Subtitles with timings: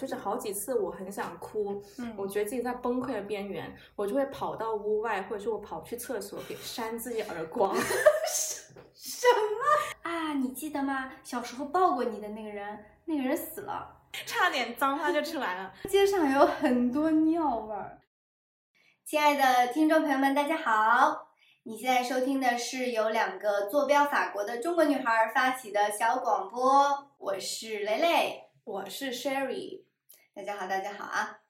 [0.00, 7.76] 就是好几次我很想哭，嗯我觉得自己在崩溃的边缘，我就会跑到屋外，或者是我跑去厕所给扇自己耳光。
[8.94, 11.12] 什么啊，你记得吗？
[11.22, 15.74] 小时候抱过你的那个人，那个人死了，差点脏话就出来了。
[15.86, 17.98] 街上有很多尿味儿。
[19.04, 21.28] 亲爱的听众朋友们，大家好！
[21.64, 28.46] 你现在收听的是由两个坐标法国的中国女孩发起的小广播，我是蕾蕾。
[28.62, 29.82] 我是 Sherry，
[30.32, 31.40] 大家好，大家好啊！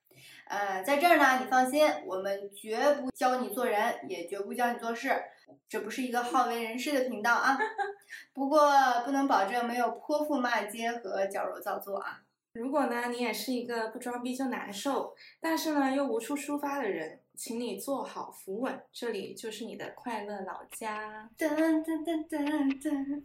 [0.47, 5.21] 呃，在这儿呢，你放心，我们绝不教你做人，也绝不教你做事，
[5.69, 7.57] 这不是一个好为人师的频道啊。
[8.33, 8.71] 不过
[9.05, 12.23] 不能保证没有泼妇骂街和矫揉造作啊。
[12.53, 21.29] 如果呢你也是一个不装逼就难受，但是呢又无处抒发的人，请你坐好扶稳，这里就是你的快乐老家。
[21.37, 23.23] 噔噔噔噔噔。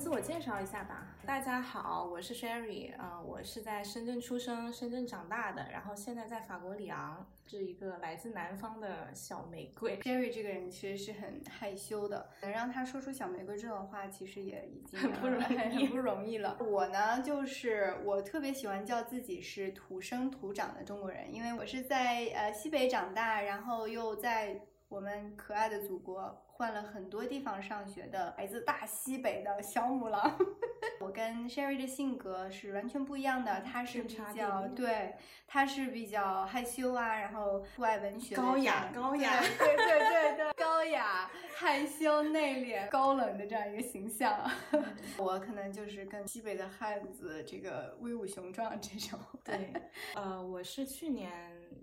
[0.00, 1.06] 自我介绍一下吧。
[1.26, 9.98] 大家好，我是 Sherry，呃，我是在深圳出生、深圳长大的，然后现在在法国里昂，是一个来自南方的小玫瑰。
[9.98, 16.56] Sherry 这个人其实是很害羞的，能让他说出小玫瑰这种话，其实也已经很不容易很很不容易了。
[16.60, 30.38] 我呢，就是我特别喜欢叫自己是土生土长的中国人，因为我是在呃西北长大，然后又在我们可爱的祖国换了很多地方上学的来自大西北的小母狼。
[31.00, 35.14] 我跟 Sherry 的性格是完全不一样的，她是比较对，
[35.46, 44.38] 她是比较害羞啊，然后不爱文学高雅高雅对对对对对，高雅、害羞、内敛、高冷的这样一个形象。
[45.16, 49.18] 我可能就是跟西北的汉子这个威武雄壮这种。
[49.42, 49.72] 对，
[50.14, 51.32] 呃，我是去年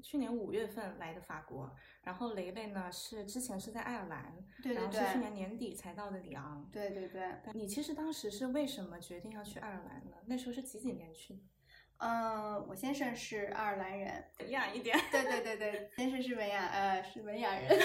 [0.03, 1.67] 去年五月份来的法国，
[2.07, 6.65] 然后雷雷呢是之前是在爱尔兰，对对然后是去年年底才到的里昂。
[6.71, 7.21] 对对对，
[7.53, 10.15] 你其实当时是为什么决定要去爱尔兰呢？
[10.25, 11.39] 那时候是几几年去的？
[11.97, 17.67] 嗯，我先生是爱尔兰人，文雅一点，对对对对，先生是文雅，呃，是文雅人。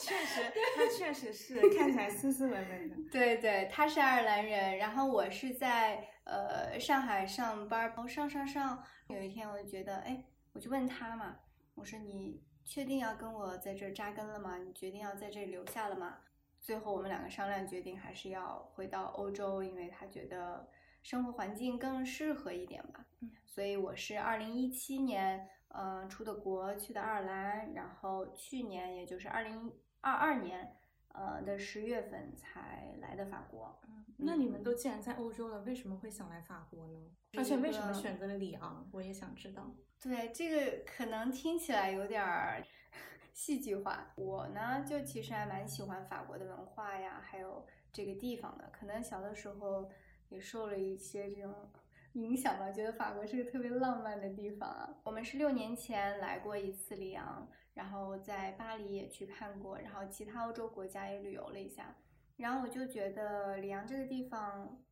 [0.00, 0.42] 确实，
[0.74, 2.96] 他确实是看起来斯斯文文的。
[3.12, 11.36] 对对，他是爱尔兰人，然后我是在呃上海上班儿，然后上上上，有一天我就觉得，哎，我就问他嘛，
[11.76, 14.56] 我说你确定要跟我在这儿扎根了吗？
[14.58, 16.18] 你决定要在这里留下了吗？
[16.60, 20.68] 最后我们两个商量决定还是要回到欧洲，因为他觉得
[21.02, 23.04] 生活环境更适合一点吧。
[23.22, 30.76] 嗯所以我是二零一七年，嗯、出的国，去的爱尔兰，然后去年也就是二零二二年，
[31.12, 33.78] 呃的十月份才来的法国。
[33.88, 37.10] 嗯那你们都既然在欧洲了，为什么会想来法国呢？
[37.38, 38.86] 而且为什么选择了里昂？
[38.92, 39.74] 我也想知道。
[39.98, 42.62] 对，这个可能听起来有点儿
[43.32, 44.12] 戏剧化。
[44.16, 48.68] 我呢，就其实还蛮喜欢法国的文化呀，还有这个地方的。
[48.70, 49.90] 可能小的时候
[50.28, 51.70] 也受了一些这种
[52.12, 54.96] 影响吧，觉得法国是个特别浪漫的地方啊。
[55.02, 61.96] 我们是六年前来过一次里昂，然后在巴黎也去看过，然后其他欧洲国家也旅游了一下。
[62.36, 64.82] 然后我就觉得里昂这个地方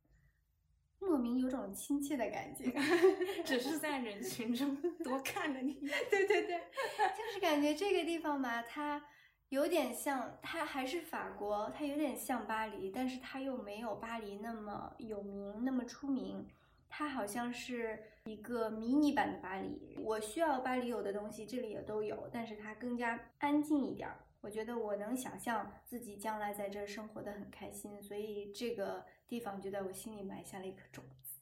[0.99, 2.71] 莫名有种亲切的感觉。
[3.43, 5.73] 只是在人群中 多看了你。
[6.09, 9.03] 对对对，就是感觉这个地方吧，它
[9.49, 16.47] 有点像，它还是法国，它有点像巴黎，但是它又没有巴黎那么有名，那么出名。
[16.89, 19.95] 它好像是一个迷你版的巴黎。
[19.97, 24.19] 我需要巴黎有的东西，这里也都有，但是它更加安静一点儿。
[24.41, 31.39] 我觉得我能想象自己将来在这儿生活的很开心，所以这个地方就在我心里埋下了一颗种子，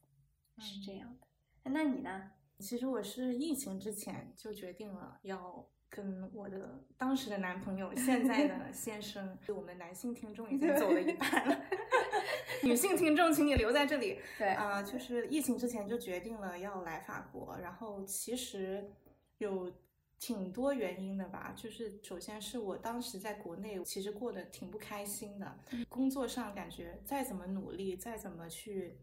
[0.60, 1.28] 是这样的。
[1.72, 2.32] 那你呢？
[2.60, 11.62] 其实我是疫情之前就决定了要跟我的当时的男朋友，现在的 先生，我们男性听众已经走了一半了，
[12.64, 14.20] 女性听众，请你留在这里。
[14.38, 18.92] 对啊、就是疫情之前就决定了要来法国，然后其实
[19.38, 19.72] 有
[20.20, 21.54] 挺多原因的吧。
[21.56, 25.58] 就是首先是我当时在国内其实过得挺不开心的，
[25.88, 28.98] 工作上感觉再怎么努力，再怎么去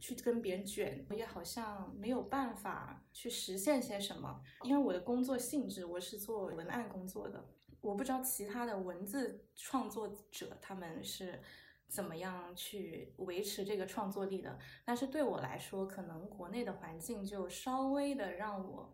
[0.00, 4.42] 去跟别人卷，我也好像没有办法去实现些什么。
[4.62, 7.44] 因为我的工作性质，我是做文案工作的，
[7.80, 11.40] 我不知道其他的文字创作者他们是
[11.86, 14.58] 怎么样去维持这个创作力的。
[14.84, 18.92] 但是对我来说，可能国内的环境就稍微的让我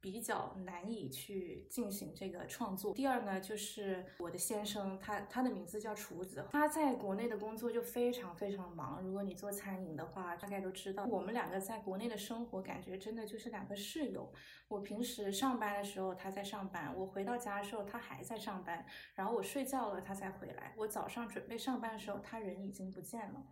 [0.00, 2.94] 比较难以去进行这个创作。
[2.94, 9.02] 第二呢，就是我的先生，他他的名字叫厨子，他在国内的工作就非常非常忙。
[9.02, 14.32] 如果你做餐饮的话，大概都知道，我们两个在国内的生活感觉真的就是两个室友。
[14.68, 20.74] 我平时上班的时候他在上班，我回到家的时候他还在上班，然后我睡觉了他才回来。
[20.76, 23.42] 我早上准备上班的时候，他人已经不见了。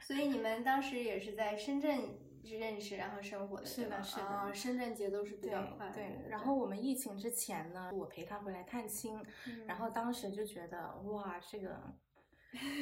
[0.00, 2.27] 所以你们当时也是在深圳。
[2.56, 5.90] 认识，然后生活的，是的，是的，深圳节奏是比较快。
[5.90, 9.20] 对，然后我们疫情之前呢，我陪他回来探亲，
[9.66, 11.76] 然后当时就觉得哇，这个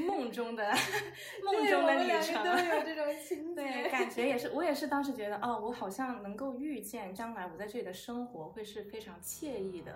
[0.06, 0.70] 梦中的
[1.44, 3.54] 梦中的旅程，都有这种情。
[3.54, 9.92] 节，对，感觉也是， 我也是当时觉得，哦，我好像能够预见将来我在这里的生活会是非常惬意的。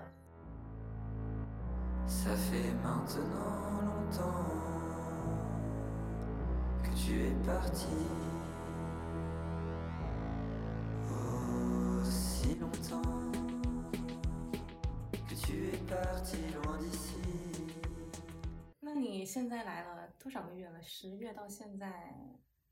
[18.80, 20.80] 那你现在来了多少个月了？
[20.82, 22.14] 十月到现在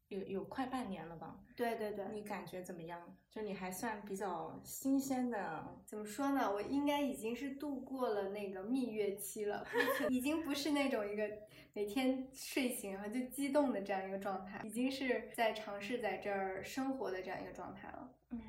[0.09, 1.39] 有有快半年了吧？
[1.57, 2.07] 对对对。
[2.13, 3.17] 你感觉怎么样？
[3.31, 5.65] 就你还算比较新鲜的。
[5.87, 6.53] 怎么说呢？
[6.53, 9.67] 我应该已经是度过了那个蜜月期了，
[10.11, 11.29] 已经不是那种一个
[11.73, 18.11] 每天睡醒然后就激动的这样一个状态，已经是在尝试在这儿生活的这样一个状态了。
[18.31, 18.41] 嗯。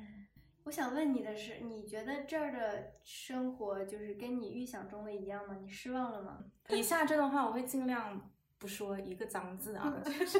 [0.64, 5.56] 我想问你的是，你觉得这儿的生活就是跟你预想中的一样吗？
[5.60, 6.44] 你失望了吗？
[6.68, 8.30] 以下这段话我会尽量
[8.60, 10.38] 不说一个脏字啊， 就是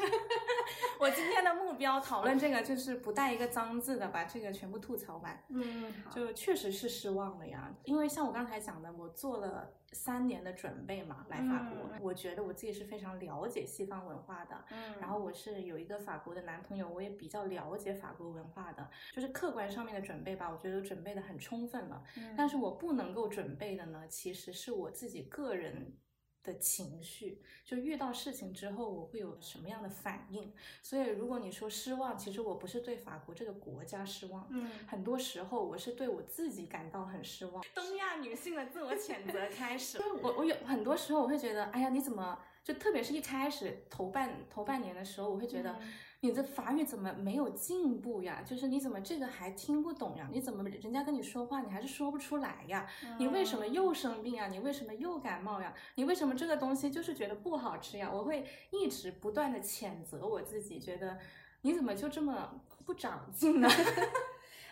[0.99, 5.43] 我今天的目标讨论这个就是不带一个脏字的，把这个全部吐槽完。
[5.49, 9.73] 嗯，就确实是失望了呀，因为像我刚才讲的，我做了。
[9.93, 14.63] 三年的准备嘛，来法国，我觉得我自己是非常了解西方文化的。
[14.69, 18.89] 嗯，然后我是有一个法国的男朋友，我也比较了解法国文化的。
[19.11, 22.01] 就是客观上面的准备吧，我觉得准备的很充分了。
[22.15, 25.93] 嗯，但是我不能够准备的呢，其实是我自己个人。
[26.43, 30.51] 的情绪，就遇到事情之后，我会有什么样的反应？
[30.81, 37.63] 所以，如果你说失望，其实我不是对法国这个国家失望，嗯，很多时候我是对我自己感到很失望。
[37.75, 45.79] 东亚女性的自我谴责开始， 我我有很多时候我会觉得，哎呀，你怎么就特别是一开始头半头半年的时候，我会觉得。
[46.23, 48.43] 你的法语怎么没有进步呀？
[48.45, 50.29] 就是你怎么这个还听不懂呀？
[50.31, 52.87] 你怎么人家跟你说话你还是说不出来呀？
[53.17, 54.45] 你为什么又生病呀？
[54.47, 55.73] 你为什么又感冒呀？
[55.95, 58.07] 你为什么这个东西就是觉得不好吃呀？
[58.13, 61.17] 我会一直不断的谴责我自己，觉得
[61.63, 63.67] 你怎么就这么不长进呢？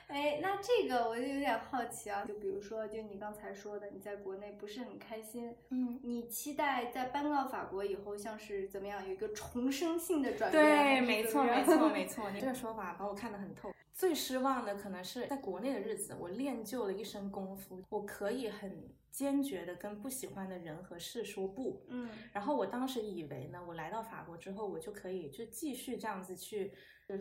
[0.10, 10.64] 哎，那这个我就有点好奇啊，就比如说，就你刚才说的，你在国内不是很开心，嗯，你期待在搬到法国以后，像是怎么样有一个重生性的转变？
[10.64, 13.72] 对，没错，没错，没错，你这个说法把我看得很透。
[13.94, 26.74] 最失望的可能是在国内的日子，我练就了一身功夫，我可以很坚决的跟不喜欢的人和事说不，嗯，然后我当时以为呢，我来到法国之后，我就可以就继续这样子去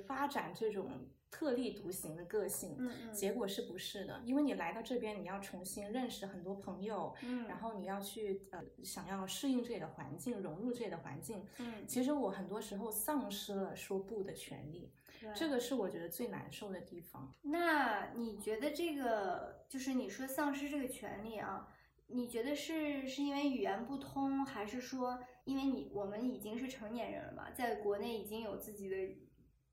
[0.06, 1.08] 发展这种。
[1.30, 4.18] 特立独行的个性，嗯嗯，结果是不是的？
[4.24, 14.90] 因为你来到这边，你要重新认识很多朋友，嗯，然后你要去呃，想要适应这里的环境，融入这里的环境，嗯，其实我很多时候丧失了说不的权利，
[15.34, 17.34] 这个是我觉得最难受的地方。
[17.42, 21.68] 那你觉得这个就是你说丧失这个权利啊？
[22.06, 28.96] 你觉得是是因为语言不通，还是说因为你我们已经是成年人了嘛，在国内已经有自己的。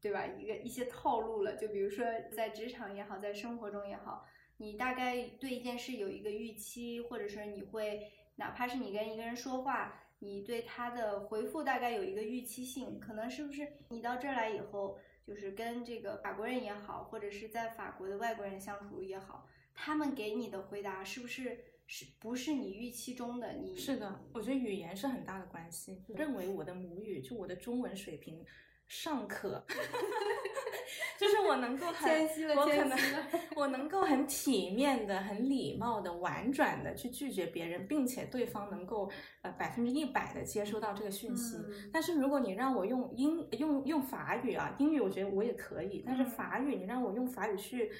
[0.01, 0.23] 对吧？
[0.27, 4.23] 一个一些套路了，就比如说在职场也好，在生活中也好，
[4.57, 23.53] 你大概对一件事有一个预期，或者是你会，哪怕是你跟一个人说话，你对他的回复大概有一个预期性，可能是不是你到这儿来以后，就是跟这个法国人也好，或者是在法国的外国人相处也好，他们给你的回答是不是是不是你预期中的？
[23.53, 26.03] 你是的，我觉得语言是很大的关系。
[26.09, 28.45] 认为我的母语就我的中文水平。
[28.87, 29.65] 尚可，
[31.17, 32.97] 就是我能够很，我可能
[33.55, 39.09] 我能够很体面的、很礼貌的、婉转的去拒绝别人，并且对方能够
[39.41, 41.57] 呃百分之一百的接收到这个讯息。
[41.91, 47.91] 但是如果你让我用英用用法语啊，英语我觉得我也可以，但是法语你让我用法语去。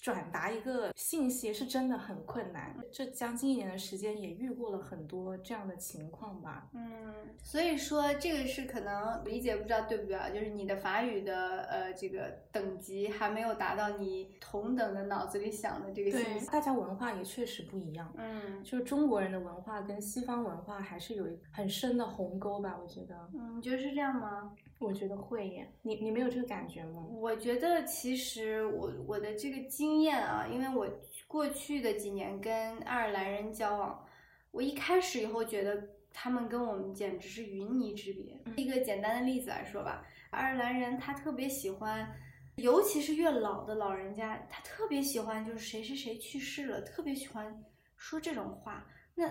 [0.00, 6.68] 转达一个信息是真的很困难，这将近一年的时间也遇过了很多这样的情况吧。
[6.72, 10.30] 嗯，所以说这个是可能理解不知道对不对啊？
[10.30, 16.46] 就是你的法语的呃这个等级还没有达到你同等的脑子里想的这个信息。
[16.46, 18.10] 大家文化也确实不一样。
[18.16, 22.78] 嗯，就是中国人的文化跟西方文化还是有很深的鸿沟吧？
[22.80, 23.14] 我觉得。
[23.34, 24.52] 嗯，你觉得是这样吗？
[24.80, 27.04] 我觉得会耶，你你没有这个感觉吗？
[27.12, 30.88] 我觉得其实我我的这个经验啊，因为我
[31.28, 34.06] 过去的几年跟爱尔兰人交往，
[34.50, 38.40] 我一开始以后觉得他们跟我们简直是云泥之别。
[38.56, 42.10] 一个简单的例子来说吧，爱尔兰人他特别喜欢，
[42.56, 47.62] 尤其是越老的老人家，他特别喜欢就是谁谁谁去世了，特别喜欢
[47.98, 48.86] 说这种话。
[49.14, 49.30] 那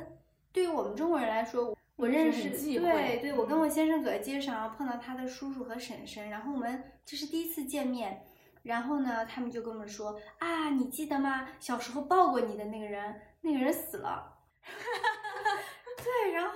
[0.53, 8.24] 对于我们中国人来说，我认识，对对，我跟我先生走在街上，然后碰到他的叔叔和婶婶，然后我们这是第一次见面，
[8.63, 11.50] 然后呢，他们就跟我们说啊，你记得吗？
[11.60, 14.38] 小时候抱过你的那个人，那个人死了。
[15.98, 16.56] 对，然后，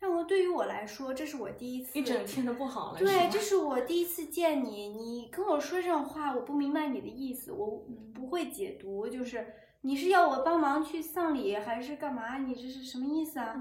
[0.00, 2.98] 让我对于我来说，这是我第一次，一整天都不好了。
[2.98, 9.46] 对，这是我第一次见你，你跟我说这种话，我不明白你的意思，我不会解读，就是
[9.82, 12.38] 你是要我帮忙去丧礼还是干嘛？
[12.38, 13.54] 你这是什么意思啊？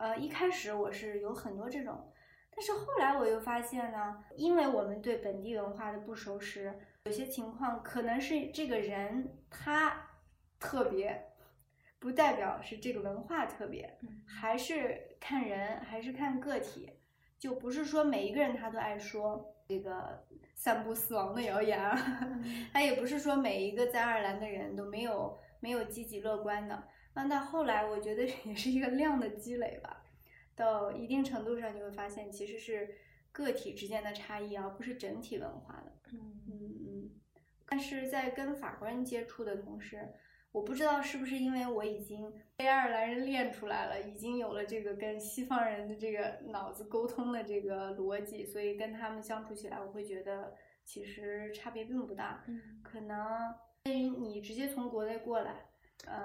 [0.00, 2.10] 呃，一开始我是有很多这种，
[2.50, 10.08] 但是后来我又发现呢，因为我们对本地文化的不熟识，有些情况可能是这个人他
[10.58, 11.26] 特别，
[11.98, 13.94] 不代表是这个文化特别，
[14.26, 16.90] 还是看人，还是看个体，
[17.38, 21.78] 就不是说每一个人他都爱说这个散布死亡的谣言，
[22.72, 26.84] 他也不是说每一个在爱尔兰的人都没有没有积极乐观的。
[27.14, 30.04] 那到后来，我觉得也是一个量的积累吧。
[30.54, 32.96] 到一定程度上，你会发现其实是
[33.32, 35.92] 个体之间的差异，而不是整体文化的。
[36.12, 37.10] 嗯嗯嗯。
[37.66, 40.06] 但是在跟法国人接触的同时，
[40.52, 52.44] 我不知道是不是因为我已经被爱尔兰人练出来了，已经有了这个跟西方人的这个脑子沟通的这个逻辑，所以跟他们相处起来，我会觉得其实差别并不大。
[52.46, 52.80] 嗯。
[52.82, 55.69] 可能因为你直接从国内过来。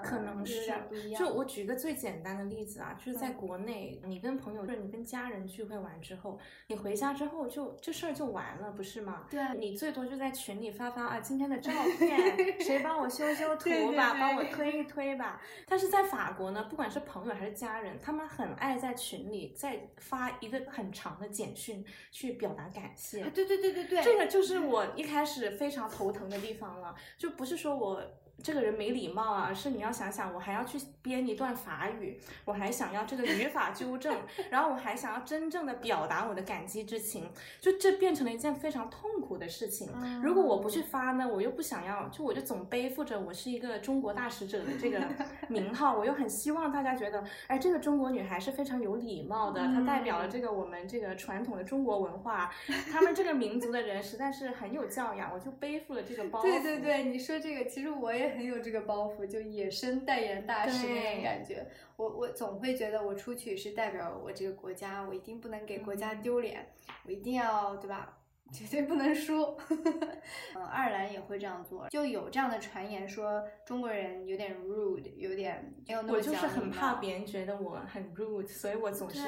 [0.02, 0.72] 可能是，
[1.16, 9.26] 就我举个最简单的例子啊，就是在国内，你跟朋友或者你跟家人聚会完之后，你回家之后就这事儿就完了，不是吗？
[9.30, 15.40] 对，你最多就在群里发发啊今天的照片，谁帮我修修 图吧，帮我推一推吧。
[15.66, 23.22] 但是在法国呢，不管是朋友还是家人，他们很爱在群里再发一个很长的简讯去表达感谢。
[23.30, 28.02] 对对对对对，这个就是我一开始非常头疼的地方了，就不是说我。
[28.42, 29.52] 这个人没礼貌啊！
[29.52, 34.16] 是你要想想，我还要去编一段法语，我还想要这个语法纠正，
[34.50, 37.28] 然后我还想要真正的表达我的感激之情，
[37.60, 39.88] 就这变成了一件非常痛苦的事情。
[40.22, 45.00] 如果我不去发呢，我又不想要，就我就总背负着我是一个中国大使者的这个
[45.48, 52.52] 名号，我又很希望大家觉得，哎，这个中国女孩是非常有礼貌的，她代表了这个我们这个传统的中国文化，
[52.92, 56.42] 他们这个民族的人实在是很有教养，我就背负了这个包袱。
[56.46, 58.25] 对对对，你说这个，其实我也。
[58.30, 61.66] 很有这个包袱，就野生代言大使那种感觉。
[61.96, 66.66] 我我总会觉得我出去是代表我这个国家，我一定不能给国家丢脸，
[67.04, 68.15] 我一定要对吧？
[68.52, 69.56] 绝对不能输。
[70.54, 79.20] 嗯，爱尔兰也会这样做，就有这样的传言说中国人有点 rude，有点没有那么我就是很怕别人觉得我很 rude，所以我总是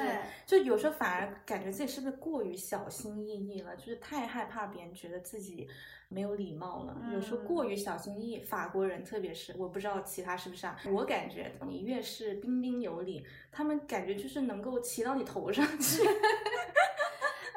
[0.45, 5.67] 就有时候反而感觉自己是不是过于小心翼翼了，就是太害怕别人觉得自己。
[6.11, 8.39] 没有礼貌了，有时候过于小心翼翼。
[8.41, 10.75] 法国人特别是，我不知道其他是不是啊？
[10.91, 16.01] 我感觉你越是彬彬有礼，他们感觉就是能够骑到你头上去。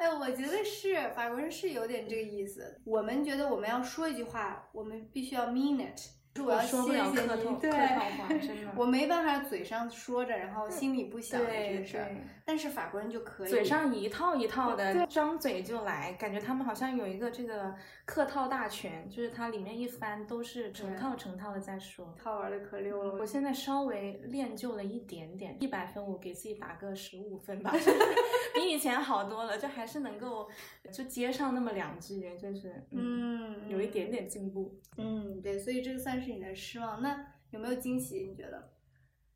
[0.03, 2.77] 哎，我觉得是法国人是有点这个意思。
[2.83, 5.97] 我们觉得我们要说一句话，我们必须要 mean it。
[6.41, 8.71] 我要说不了客套对，话，真的。
[8.75, 12.09] 我没办法嘴上说着，然后心里不想这事儿。
[12.43, 17.73] 但是法国人就可以，嘴上一套一套的，张嘴就来，感觉他们好像有一个这个
[18.05, 22.13] 客套大全，就是它里面一翻都是成套成套的在说。
[22.17, 23.19] 套玩的可溜了。
[23.19, 27.71] 我现在稍微练就了一点点，一百分我给自己打个十五分吧，
[28.55, 30.49] 比以前好多了，就还是能够
[30.91, 34.73] 就接上那么两句，就是嗯，有一点点进步。
[34.97, 36.22] 嗯，对，所以这个算是。
[36.23, 38.25] 是你的失望，那有没有惊喜？
[38.25, 38.71] 你觉得？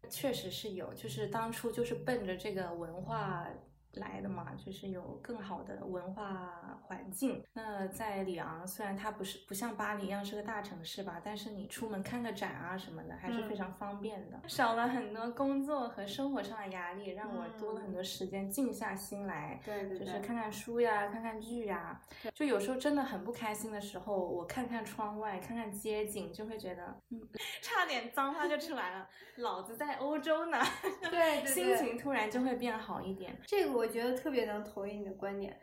[0.10, 3.46] 确实是有，就是当初就是奔着这个文化。
[3.98, 7.44] 来的嘛，就是有更好的文化环境。
[7.54, 22.00] 那在里昂，虽然它不是不像巴黎一样是个大城市吧，但是你出门看个展啊什么的，还是非常方便的，少了很多工作和生活上的压力，让我多了很多时间静下心来，对对，就是看看书呀，看看剧呀。
[22.36, 27.20] 就有时候真的很不开心的时候，我看看窗外，看看街景，就会觉得，嗯，
[27.63, 30.58] 差点脏话就出来了，老子在欧洲呢，
[31.10, 33.36] 对，心情突然就会变好一点。
[33.44, 33.87] 这个我。
[33.88, 35.58] 我觉得特别能同意你的观点，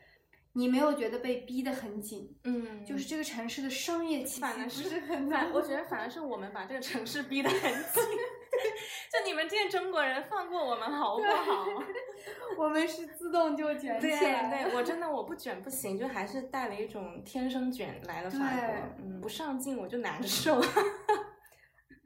[0.54, 8.02] 你没有觉得被逼得很紧，嗯，就是这个城市的商业气息反而是很反，我觉得反而是我们把这个城市逼得很紧，
[9.12, 11.66] 就你们这些中国人放过我们好不好？
[12.56, 14.48] 我们是自动就卷起来。
[14.48, 18.74] 对对，我 真的我不卷不行，就还是带了一种天生卷来了法国。
[18.98, 20.58] 嗯，不上镜我就难受。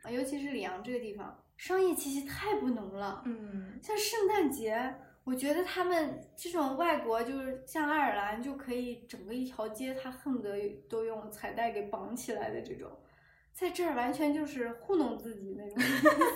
[0.02, 3.22] 啊，尤其是里昂这个地方，商业气息太不浓了。
[3.26, 4.94] 嗯，像圣诞节，
[5.28, 10.58] 我觉得他们这种外国就是像爱尔兰，就可以整个一条街，他恨不得
[10.88, 12.90] 都用彩带给绑起来的这种。
[13.52, 15.82] 在这儿完全就是糊弄自己那种，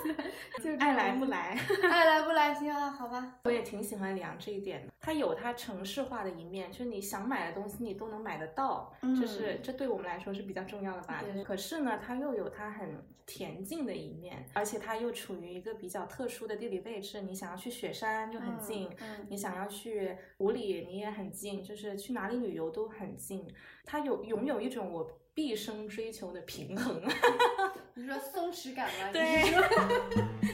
[0.61, 1.57] 就爱来不来，
[1.89, 3.39] 爱来不来，行啊，好吧。
[3.45, 11.23] 我也挺喜欢里昂这一点的，它有它城市化的一面，就是你想买的东西你都能买得到，就是这对我们来说是比较重要的吧。
[11.45, 18.91] 可是呢，它又有它很恬静的一面，而且它又处于一个比较特殊的地理位置，你想要去雪山就很近，
[19.29, 23.47] 你想要去湖里你也很近，就是去哪里旅游都很近。
[23.85, 25.09] 它有拥有一种我。
[25.35, 27.03] 毕生追求的平衡，
[27.95, 29.11] 你说松弛感吗？
[29.13, 30.53] 对。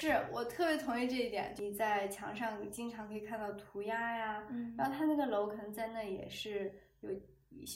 [0.00, 1.54] 是我特别同意这一点。
[1.58, 4.42] 你在墙上经常可以看到涂鸦呀，
[4.76, 7.10] 然后它那个楼可能在那也是有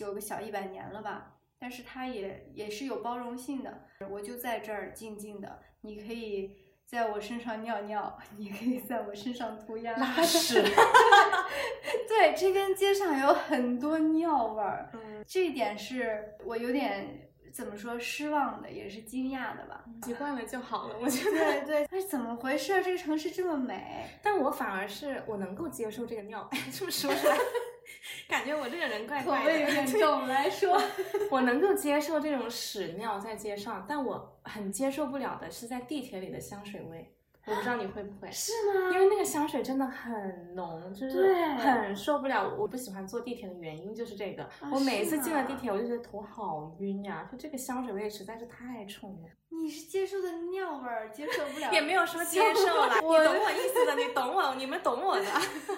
[0.00, 3.82] 有个小一百年了吧，但是它也也是有包容性的。
[4.10, 6.56] 我就在这儿静静的，你可以
[6.86, 10.62] 在我身上尿尿，你可以在我身上涂鸦拉屎。
[12.08, 14.90] 对，这边街上有很多尿味儿，
[15.26, 17.25] 这一点是我有点。
[17.56, 19.82] 怎么说失望的也是惊讶的吧？
[20.04, 21.30] 习惯了就好了，我觉得。
[21.38, 22.82] 对对，那怎么回事？
[22.82, 26.46] 这个城市这么美，但我反而是我能够接受这个尿。
[26.70, 27.38] 这么说出来，
[28.28, 29.44] 感觉我这个人怪怪的。
[29.44, 30.78] 口味有点重来说，
[31.32, 37.15] 我能够接受这种屎尿在街上，但我很接受不了的是在地铁里的香水味。
[37.46, 38.90] 我不知道你会不会是吗？
[38.92, 42.52] 因为那个香水真的很浓，就是很受不了。
[42.58, 44.48] 我不喜欢坐地铁的原因就是这个。
[44.72, 49.28] 我每一次进了地铁，我就觉得头好晕呀，就这个香水味实在是太冲了。
[49.48, 51.70] 你是接受的尿味儿，接受不了。
[51.72, 55.26] 也没有说接受了， 你懂我意思的，你懂我，你们懂我的。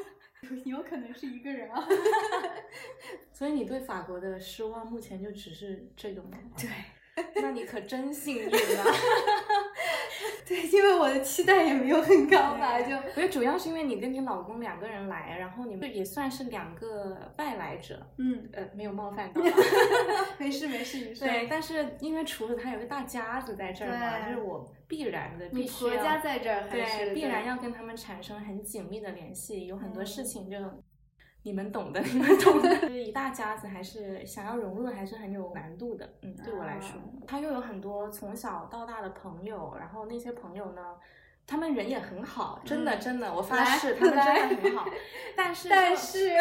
[0.64, 1.87] 有可能是一个人啊。
[3.31, 6.31] 所以你对法国的失望目前就只是这个吗？
[6.57, 6.71] 对。
[7.43, 8.85] 那你可真幸运啊！
[10.49, 19.43] 对，因为我的期待也没有很高吧，就我觉得主要是因为你跟你老公两个人来，然后你们也算是两个外来者，嗯，呃，没有冒犯到，
[20.39, 21.25] 没事没事没事。
[21.25, 30.57] 对，但是因为除了他有个大家子在这儿嘛，就是我必然的必须要家在这儿，对，必然要跟他们产生很紧密的联系，有很多事情就。
[31.49, 32.69] 你们懂的， 你们懂的。
[32.77, 36.07] 就是一大家子，还是想要融入，还是很有难度的。
[36.21, 40.95] 嗯，对我来说，他又有很多从小到大的朋友，然后那些朋友呢，
[41.47, 44.87] 他们人也很好，真的真的，我发誓他们真的很好。
[45.35, 46.37] 但是但是，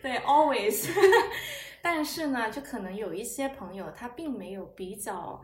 [0.00, 0.88] 对，always。
[1.82, 5.42] 但是呢，就可能有一些朋友，他并没有比较。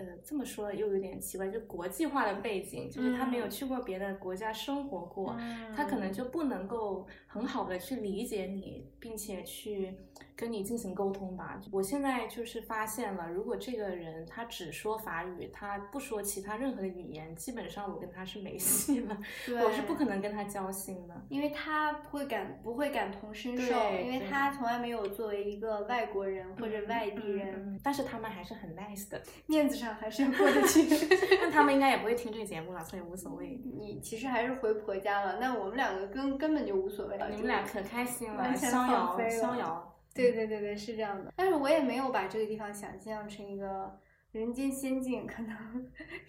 [0.00, 5.36] 呃，这么说又有点奇怪，就国际化的背景，就是他没有去过别的国家生活过，
[5.74, 9.94] 他可能就不能够很好的去理解你，并且去。
[10.34, 11.60] 跟你进行沟通吧。
[11.72, 19.18] 我现在就是发现了，如果这个人他只说法语，他不说其他任何的语言，基本上我跟他是没戏了。
[19.64, 27.76] 我是不可能跟他交心的，因为他不会感不会感同身受，因为他从来没有作为一个外国人或者外地人。
[27.82, 30.86] 但是他们还是很 nice 的，面子上还是要过得去。
[31.42, 33.60] 但他们应该也不会听这个节目了，所以无所谓。
[33.76, 37.30] 你其实还是回婆家了，那我们两个根根本就无所谓了。
[37.30, 39.84] 你们俩可开心了，逍遥逍遥。
[40.14, 41.32] 对对对对，是这样的。
[41.36, 43.96] 但是我也没有把这个地方想象成一个
[44.32, 45.56] 人间仙境，可能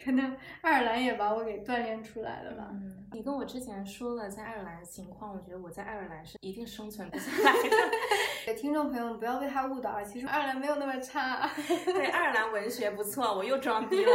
[0.03, 2.67] 可能爱尔兰也把我给锻炼出来了吧。
[2.71, 7.51] 嗯，你跟我之前说了在爱尔兰的情况，我觉得我在爱尔兰是一定生存不下来
[8.47, 8.53] 的。
[8.53, 11.49] 听众朋友们不要被他误导啊，其实爱尔兰没有那么差。
[11.85, 14.11] 对，爱尔兰文学不错，我又装逼了。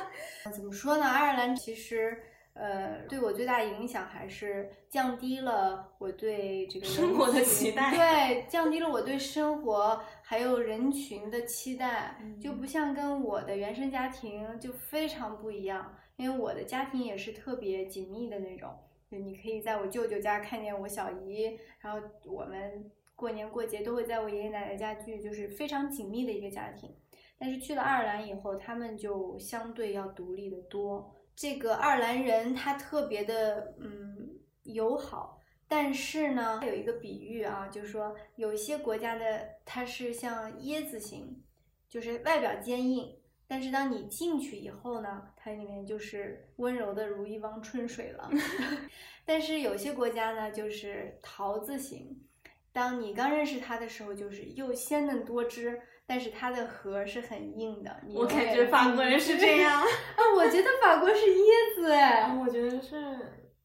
[0.54, 1.04] 怎么说呢？
[1.06, 2.22] 爱尔兰其实。
[2.54, 18.72] 呃，对我最大影响还是降低了我对这个生活的期待，对，降低了我对生活还有人群的期待，就不像跟我的原生家庭就非常不一样，因为我的家庭也是特别紧密的那种，
[19.10, 26.94] 就你可以在我舅舅家看见我小姨，然后我们过年过节都会在我爷爷奶奶家聚，就是非常紧密的一个家庭。
[27.36, 31.12] 但是去了爱尔兰以后，他们就相对要独立的多。
[31.34, 35.40] 这个爱尔兰人他特别的嗯友好。
[35.66, 41.42] 但是呢，有一个比喻啊，就是说有一些国家的它是像椰子形，
[41.88, 43.16] 就是外表坚硬，
[43.48, 48.30] 但是当你进去以后呢，它里面就是温柔的如一汪春水了。
[49.24, 52.22] 但是有些国家呢，就是桃子型，
[52.70, 57.96] 当你刚认识它的时候，就是又鲜嫩多汁，但是它的核是很硬的。
[58.06, 62.96] 你我感觉法国人是 这样，啊，我觉得法国是椰子哎，我觉得是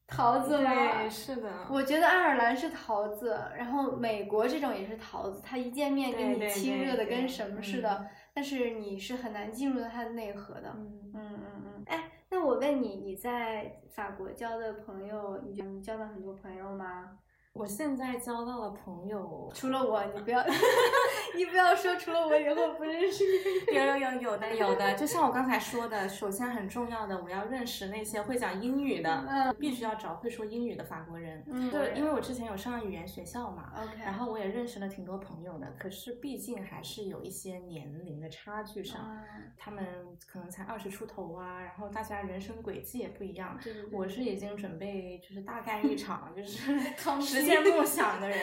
[0.06, 1.08] 桃子吗？
[1.08, 1.48] 是的。
[1.70, 10.72] 我觉得爱尔兰是桃子，然后美国这种也是桃子，它一见面给你亲热的跟什么似的，但是你是很难进入到它的内核的。
[10.76, 11.82] 嗯嗯嗯嗯。
[11.86, 17.18] 哎，那我问你，你在法国交的朋友，你你交到很多朋友吗？
[17.52, 20.40] 我现在交到的朋友，除了我，你不要，
[21.36, 23.74] 你不要说除了我以后不认识你。
[23.74, 31.42] 有有有有的有的，就像我刚才说的，首先很重要的，我要认识那些会讲英语的，嗯必须要找会说英语的法国人。
[31.48, 39.24] 嗯对因为我之前有上语言学校嘛，OK，然后我也认识了挺多朋友的，可是毕竟还是有一些年龄的差距上，啊，
[39.58, 39.84] 他们
[40.26, 43.58] 可能才二十出头啊，然后大家人生轨迹也不一样。
[43.60, 48.38] 对对对我是已经准备就是大干一场，就 是实现梦想的人，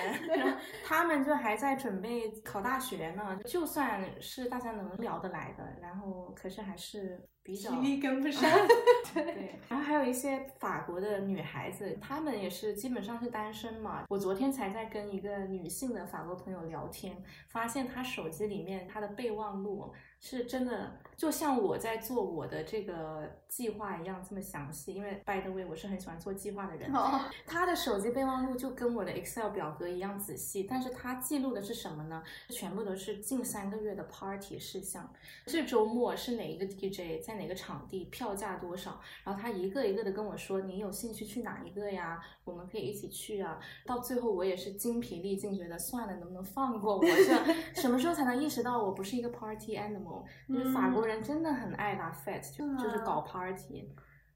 [0.86, 3.38] 他们就还在准备考大学呢。
[3.45, 8.49] 就算是大家能聊得来的，然后可是还是比较体力跟不上。
[9.13, 14.03] 对，然后还有一些法国的女孩子，她们也是基本上是单身嘛。
[14.10, 17.15] 我昨天才在跟一个女性的法国朋友聊天，
[17.49, 24.93] 发现她手机里面她的备忘录是真的，就像我在做我的这个计划一样这么详细。
[24.93, 26.91] 因为 by the way，我是很喜欢做计划的人。
[26.93, 32.23] 哦，他的手机备忘录就跟我的 Excel 表格一样仔细，但是他记录的是什么呢？
[32.49, 35.08] 全部都是近三个月的 party 事项，
[35.45, 42.19] 这周末是哪一个 DJ，在哪个场地，票价多少，然后他一个一个的跟我说，你有兴趣去哪一个呀？
[42.43, 43.60] 我们可以一起去啊。
[43.86, 47.03] 到最后我也是精疲力尽，觉得算了，能不能放过我？
[47.06, 50.07] 这 什么时候才能意识到我不是一个 party animal？
[50.48, 53.88] 因为法国人真的很爱拿 fat，就就是搞 party。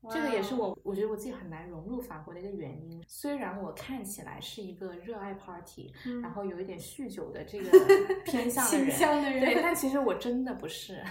[0.10, 3.04] 这个也是我，我觉得我自己很难融入法国的一个原因。
[3.08, 7.70] 虽然我看起来是一个热爱 party，、嗯然后有一点酗酒的这个
[8.26, 11.04] 偏向的倾人，向的人对， 但其实我真的不是。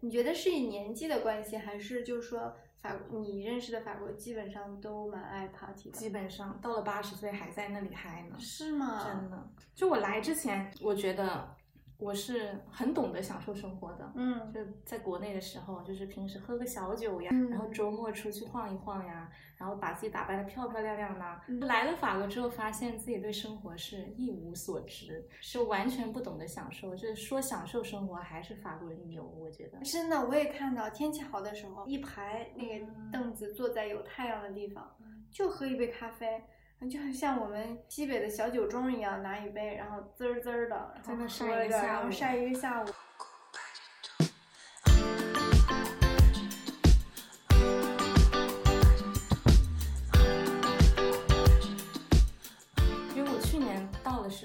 [0.00, 5.98] 你觉得是以年纪的关系，还是就是说法你认识的法国基本上都蛮爱 party 的？
[5.98, 9.04] 基本上到了八十岁还在那里嗨呢，是吗？
[9.06, 9.46] 真的。
[9.74, 11.54] 就我来之前，我觉得
[12.02, 14.12] 我是很懂得享受生活的。
[14.16, 21.40] 嗯就在国内的时候，就是平时喝个小酒呀，嗯然后周末出去晃一晃呀，然后把自己打扮的漂漂亮亮的。
[21.48, 26.90] 嗯来了法国之后，发现自己对生活是一无所知，是完全不懂得享受。
[26.96, 29.78] 就是说享受生活，还是法国人牛，我觉得。
[29.80, 34.92] 真的，我也看到天气好的时候，一排那个嗯凳子坐在有太阳的地方，
[35.30, 36.42] 就喝一杯咖啡，
[36.88, 42.86] 就很像我们西北的小酒盅一样，拿一杯，然后滋儿滋儿的，然后喝晒一着个然后晒一个下午。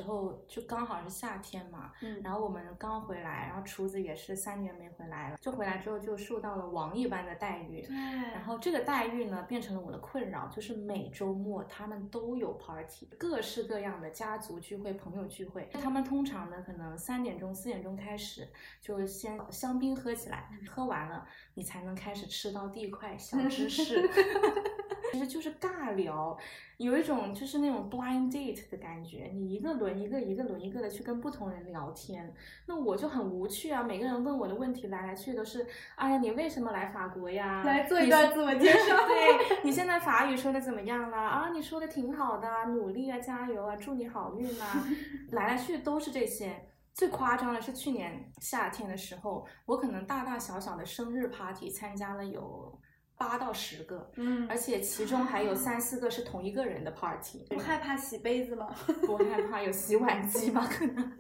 [0.08, 7.82] 候就刚好是夏天嘛，嗯然后我们刚回来，然后厨子也是三年没回来了，就回来之后就受到了王一般的待遇。
[7.82, 7.96] 对，
[8.34, 15.70] 然后这个待遇呢，变成了我的困扰，就是每周末他们都有 party，各式各样的家族聚会、朋友聚会。
[15.74, 18.48] 他们通常呢，可能三点钟、四点钟开始，
[18.82, 24.08] 就先香槟喝起来，喝完了你才能开始吃到第一块小芝士。
[25.12, 26.38] 其实就是尬聊，
[26.78, 32.34] 有一种就是那种 blind date 的感觉，你一个轮一个，一个轮一个的去跟不同人聊天，
[32.66, 33.82] 那我就很无趣啊。
[33.84, 35.66] 每个人问我的问题来来去去都是，
[35.96, 37.64] 哎呀，你为什么来法国呀？
[37.64, 41.18] 来做一段自我介绍对你现在法语说的怎么样了？
[41.18, 44.84] 啊，你说的挺好的，努力啊，加油啊，祝你好运啊，
[45.32, 46.64] 来来去去都是这些。
[46.94, 52.76] 最夸张的是去年夏天的时候，我可能大大小小的生日 party 参加了有
[53.18, 57.46] 八到十个，嗯而，且其中还有三四个是同一个人的 party。
[57.50, 58.68] 不害怕洗杯子吗？
[59.06, 60.68] 不害怕有洗碗机吧？
[60.70, 61.12] 可能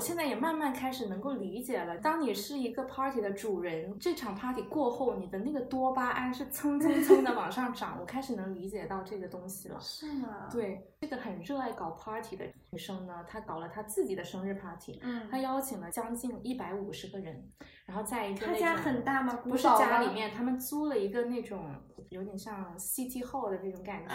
[0.00, 1.98] 现在也慢慢开始能够理解了。
[1.98, 7.98] 当你是一个 party 的主人，这场 party 过后，你的那个多巴胺是蹭蹭蹭的往上涨。
[8.00, 9.78] 我开始能理解到这个东西了。
[9.80, 17.44] 是吗？，对，这个很热爱搞 party 的女生呢，她搞了她自己的生日 party，嗯，她邀请了将近一百五十个人，
[17.86, 19.38] 然后在一个他家那种很大吗？
[19.42, 21.64] 不是家里面，他们租了一个那种
[22.12, 24.12] 有点像 City Hall 的这种感觉。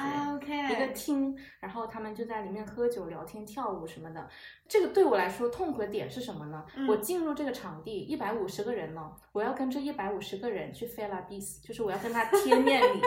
[0.72, 4.28] 一个厅，然后他们就在里面喝酒、聊天、跳舞什么的。
[4.68, 6.64] 这个对我来说痛苦的点是什么呢？
[6.76, 13.02] 嗯我进入这个场地，一百五十个人呢，我要跟这一百五十个人去 f a l a b i s 就是我要跟他贴面礼，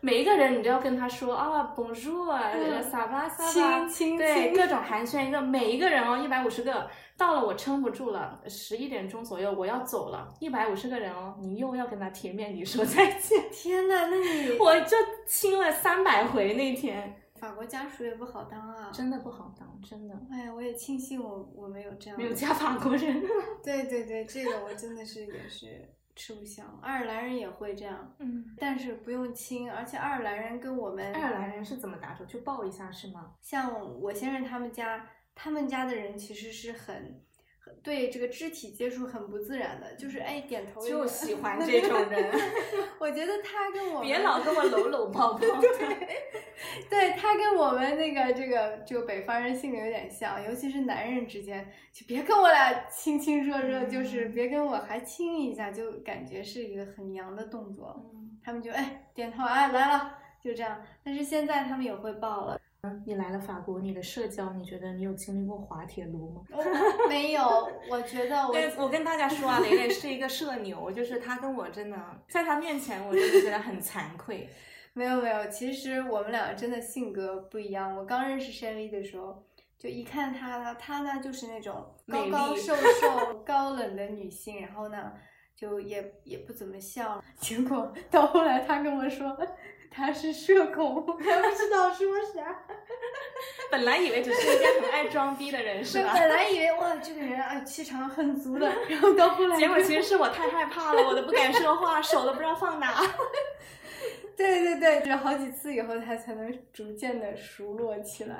[0.00, 6.88] 每一个人你都要跟他说啊，Bonjour，嗯萨巴萨亲巴，亲对，各种寒暄一个，每一个人哦，一百五十个。
[7.16, 17.14] 到了我撑不住了，十一点钟左右我要走了，一百五十个人哦，你又要跟他贴面礼说再见，天呐，那你 我就亲了三百回那天。
[17.40, 18.90] 法国家属也不好当啊。
[18.92, 23.22] 真的不好当，真的哎呀，我也庆幸我我没有这样没有嫁法国人。
[23.62, 26.64] 对对对，这个我真的是也是吃不消。
[26.82, 32.24] 爱尔兰人也会这样，嗯，但是不用亲，而且爱尔兰人跟我们爱尔兰人是怎么打手？
[32.24, 33.34] 就抱一下是吗？
[33.40, 37.22] 像我先生他们家，他们家的人其实是很。
[37.68, 42.30] 很对这个肢体接触很不自然的，就是哎点头就喜欢这种 人，
[42.98, 45.38] 我觉得他跟我别老跟我搂搂 抱抱。
[46.90, 58.10] 对他跟我们那个这个这个北方人性格有点像，尤其是男人之间，就别跟我俩亲亲热热，就是嗯别跟我还亲一下，就感觉是一个很娘的动作。
[58.14, 60.80] 嗯他们就哎点头哎来了，就这样。
[61.04, 62.58] 但是现在他们也会抱了，
[63.04, 66.42] 你来了法国，你的社交，你觉得你有经历过滑铁卢吗？
[67.08, 67.42] 没有，
[67.90, 71.96] 我觉得我对，我跟大家说啊，蕾蕾是一个社牛，就是她跟我真的，
[72.28, 74.48] 在她面前，我真的觉得很惭愧。
[74.94, 77.96] 没有没有，其实我们俩真的性格不一样。
[77.96, 79.44] 我刚认识 Shelly 的时候，
[79.76, 85.12] 就一看她呢，她呢就是那种高高瘦瘦、高冷的女性，然后呢
[85.54, 87.22] 就也也不怎么笑。
[87.38, 89.36] 结果到后来，她跟我说
[89.90, 92.64] 她是社恐，她不知道说啥。
[93.70, 96.12] 本来以为只是一个很爱装逼的人， 是吧？
[96.14, 102.94] 本来以为哇这个人啊气场很足的，然后到后来结果其实是我太害怕了，我都不敢说话，手都不知道放哪。
[104.36, 108.38] 对对对，就好几次以后，他才能逐渐的熟络起来。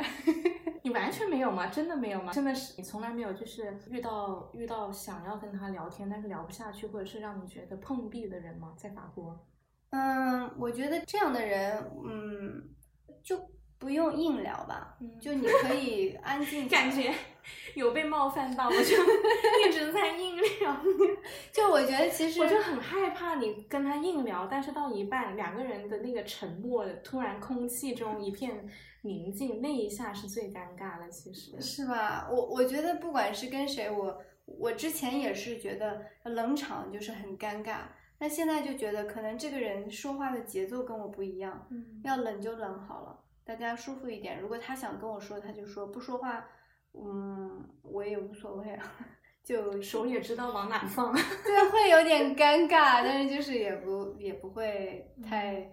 [0.82, 1.66] 你完全没有吗？
[1.66, 2.32] 真的没有吗？
[2.32, 8.74] 真的是你从来没有就是遇到遇到想要跟他聊天，但是聊不下去，或者是让你觉得碰壁的人吗？
[8.76, 9.37] 在法国？
[9.90, 12.62] 嗯，我觉得这样的人，嗯，
[13.22, 13.38] 就
[13.79, 16.68] 不用硬聊吧，嗯就你可以安静。
[16.68, 17.14] 感觉
[17.74, 18.79] 有被冒犯到，我就
[19.66, 20.77] 一直在硬聊。
[21.53, 28.68] 就我觉得其实我就很害怕你跟他硬聊，但是到一半两个人的那个沉默，突然空气中一片
[29.03, 31.09] 宁静，那一下是最尴尬的。
[31.09, 32.29] 其实是吧？
[32.31, 37.79] 我我觉得不管是跟谁，我我之前也是觉得冷场就是很尴尬，
[38.18, 44.40] 但现在就觉得可能这个人说话的节奏跟我不一样，嗯要冷就冷好了，大家舒服一点。
[44.40, 46.44] 如果他想跟我说，他就说；不说话，
[46.94, 48.85] 嗯，我也无所谓啊，
[49.44, 51.12] 就 手也知道往哪放。
[51.12, 55.70] 对，会有点 尴尬，但是就是也不也不会嗯太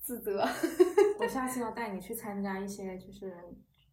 [0.00, 0.42] 自责。
[1.20, 3.36] 我下次要带你去参加一些就是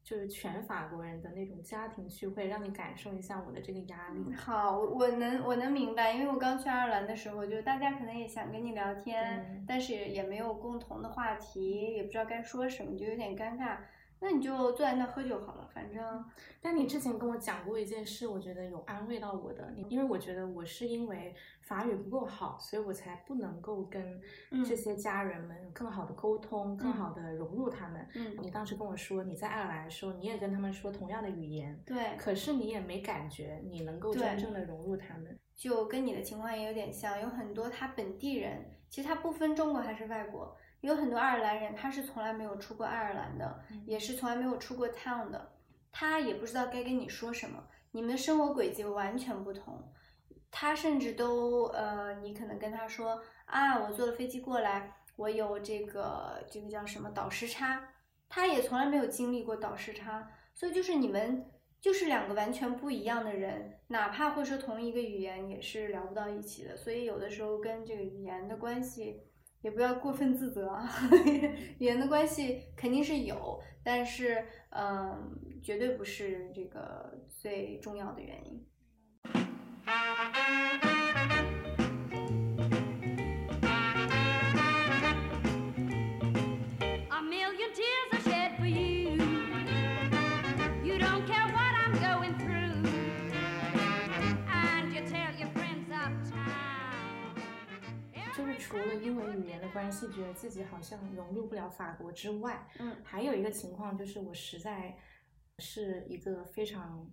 [0.03, 4.33] 就是全法国人的那种家庭聚会，让你感受一下我的这个压力。
[4.33, 13.77] 好，我我能我能明白，因为我刚去爱尔兰的时候，就大家可能也想跟你聊天，嗯但是也没有共同的话题，也不知道该说什么，就有点尴尬。
[14.23, 16.23] 那你就坐在那喝酒好了，反正
[16.61, 19.73] 但你之前跟我讲过一件事，我觉得有安慰到我的。
[19.75, 28.07] 你因为我觉得我是因为法语不够好，所以我才不能够跟嗯这些家人们更好的沟通，更好的融入他们。
[28.13, 35.35] 嗯你当时跟我说你在爱尔兰的时候，你也跟他们说同样的语言，对，可是你也没感觉你能够真正的融入他们。
[35.55, 43.83] 就跟你的情况也有点像，有很多他本地人，其实他不分中国还是外国，有很多爱尔兰人他是从来没有出过爱尔兰的，嗯。
[43.85, 45.53] 也是从来没有出过 town 的，
[45.91, 49.91] 他也不知道该跟你说什么，你们的生活轨迹完全不同，
[50.49, 57.89] 他甚至都呃，你可能跟他说啊，我坐了飞机过来，我有这个这个叫什么倒时差，
[58.29, 61.45] 他也从来没有经历过倒时差，所以就是你们
[61.79, 66.77] 就是两个完全不一样的人，哪怕会说同一个语言，也是聊不到一起的。
[66.77, 69.23] 所以有的时候跟这个语言的关系，
[69.61, 70.89] 也不要过分自责啊。
[71.79, 78.65] 语言的关系肯定是有，但是嗯，绝对不是这个最重要的原因。
[98.71, 104.97] 除了因为语言的关系，觉得自己好像融入不了法国之外，嗯，还有一个情况就是我实在
[105.59, 107.05] 是一个非常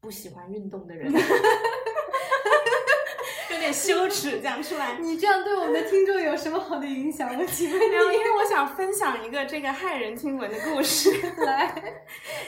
[0.00, 1.10] 不喜欢运动的人，
[3.54, 4.98] 有点羞耻讲出来。
[5.00, 7.28] 你这样对我们的听众有什么好的影响？
[7.38, 11.10] 我请问然后，因为我想分享一个这个骇人听闻的故事，
[11.44, 11.74] 来，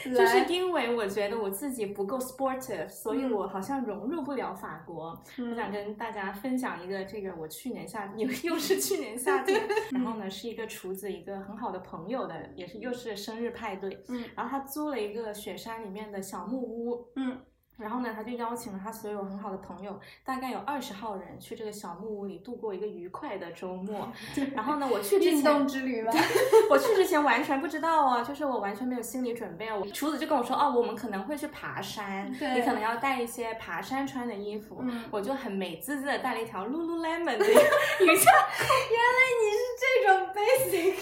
[0.05, 5.17] 就是因为我觉得我自己不够 sportive，所以我好像融入不了法国。
[5.39, 14.25] 我想跟大家分享一个这个，我去年夏又又是去年夏天，然后呢是一个厨子，一个很好的朋友的，也是又是生日派对，嗯。
[14.35, 17.39] 然后他租了一个雪山里面的小木屋，嗯
[17.79, 24.09] 然后呢，他就邀请了他所有很好的朋友，大概有二十号人去这个小木屋里度过一个愉快的周末。
[24.55, 26.13] 然后呢，我去之运前，动之旅吗？
[26.71, 29.83] 我去之前完全不知道啊，就是我完全没有心理准备哦。
[29.85, 34.79] 我厨子就跟我说，哦，我们可能会去爬山，对你可能要带一些爬山穿的衣服。
[34.81, 38.33] 嗯我就很美滋滋的带了一条 Lululemon 的 瑜伽
[39.39, 40.97] 你是这种 basic，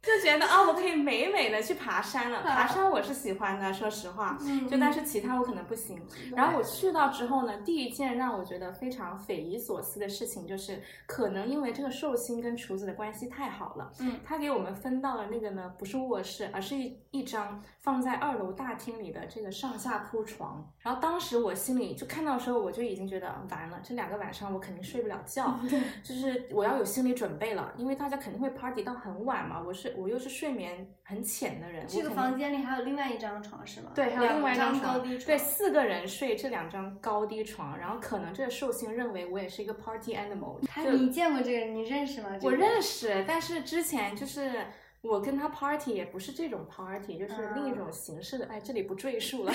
[0.00, 2.42] 就觉得啊、我可以美美的去爬山了。
[2.42, 6.00] 爬山我是喜欢的，说实话，嗯就但是其他我可能不行。
[6.34, 20.64] 然后我去到之后呢，第一件让我觉得非常匪夷所思的事情就是，可能因为这个寿星跟厨子的关系太好了，嗯他给我们分到了那个呢不是卧室，而是一一张放在二楼大厅里的这个上下铺床。
[20.78, 25.58] 然后当时我心里就看到的时候，我就已经觉得完了，这两个晚上我肯定睡不了觉，
[26.02, 33.92] 就是我要有心理准备了，因为大家肯定会 party 到很晚嘛，我是我又是睡眠很浅的人，这个房间里还有另外一张床是吗？
[33.94, 35.26] 对，还有另外一两张高低床。
[35.26, 41.74] 对，四个人睡这两张高低床，然后可能这个寿星认为我也是一个 party animal，他你见过这个人？
[41.74, 42.30] 你认识吗？
[42.40, 44.66] 这我认识，但是之前就是
[45.00, 48.46] 我跟他 party 也不是这种 party，就是另一种形式的。
[48.46, 49.52] 哎，这里不赘述了，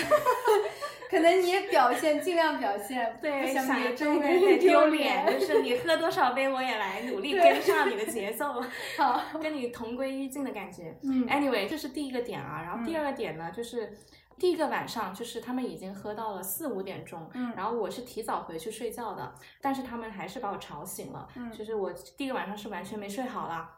[1.09, 5.39] 可能你也表现，尽量表现，对，不想想给周围对丢脸。
[5.39, 8.63] 就是你喝多少杯我也来努力对跟上你的节奏，
[8.97, 10.97] 好，跟你同归于尽的感觉。
[11.03, 13.97] 嗯 Anyway，这是第一个点啊，然后第嗯二个点呢，就是
[14.39, 23.69] 第一个晚上，就是他们已经喝到了四五点钟，嗯然后我是提早回去睡觉的，但是他们还是把我吵醒了，嗯就是我第一个晚上是完全没睡好啦。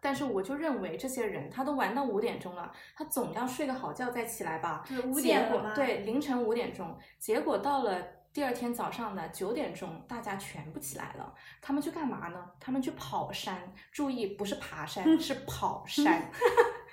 [0.00, 4.84] 但是我就认为这些人他都玩到五点钟了，他总要睡个好觉再起来吧。
[4.88, 11.34] 对五结点对凌晨五点钟，结果到了第二天早上的九点钟，大家全部起来了。
[11.60, 12.50] 他们去干嘛呢？
[12.60, 13.72] 他们去跑山。
[13.90, 16.30] 注意，不是爬山， 是跑山。